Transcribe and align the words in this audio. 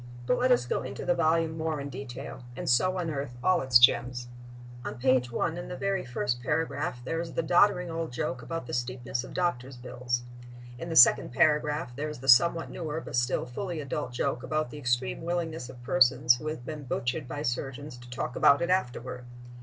But 0.25 0.39
let 0.39 0.51
us 0.51 0.65
go 0.65 0.81
into 0.81 1.05
the 1.05 1.13
volume 1.13 1.55
more 1.55 1.79
in 1.79 1.89
detail, 1.91 2.41
and 2.57 2.67
so 2.67 2.97
unearth 2.97 3.37
all 3.43 3.61
its 3.61 3.77
gems. 3.77 4.29
On 4.83 4.97
page 4.97 5.31
1, 5.31 5.57
in 5.59 5.67
the 5.67 5.75
very 5.77 6.03
first 6.03 6.41
paragraph, 6.41 7.03
there 7.05 7.21
is 7.21 7.33
the 7.33 7.43
doddering 7.43 7.91
old 7.91 8.11
joke 8.11 8.41
about 8.41 8.65
the 8.65 8.73
steepness 8.73 9.23
of 9.23 9.35
doctors' 9.35 9.77
bills. 9.77 10.23
In 10.79 10.89
the 10.89 10.95
second 10.95 11.31
paragraph 11.31 11.95
there 11.95 12.09
is 12.09 12.17
the 12.19 12.27
somewhat 12.27 12.71
newer 12.71 12.99
but 12.99 13.15
still 13.15 13.45
fully 13.45 13.79
adult 13.79 14.11
joke 14.11 14.41
about 14.41 14.71
the 14.71 14.79
extreme 14.79 15.21
willingness 15.21 15.69
of 15.69 15.83
persons 15.83 16.37
who 16.37 16.47
have 16.47 16.65
been 16.65 16.85
butchered 16.85 17.27
by 17.27 17.43
surgeons 17.43 17.95
to 17.99 18.09
talk 18.09 18.35
about 18.35 18.63
it 18.63 18.71
afterward. 18.71 19.23